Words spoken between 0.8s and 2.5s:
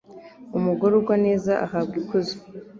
ugwa neza ahabwa ikuzo